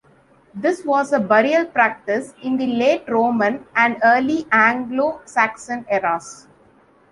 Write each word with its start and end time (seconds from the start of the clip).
This 0.55 0.83
was 0.83 1.13
a 1.13 1.19
burial 1.19 1.63
practice 1.63 2.33
in 2.41 2.57
the 2.57 2.65
late 2.65 3.07
Roman 3.07 3.67
and 3.75 3.97
early 4.03 4.47
Anglo-Saxon 4.51 5.85
eras. 5.91 6.47